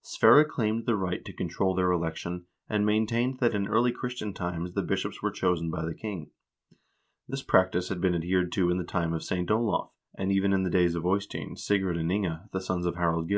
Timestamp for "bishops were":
4.82-5.32